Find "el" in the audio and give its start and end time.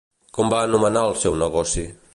1.11-1.15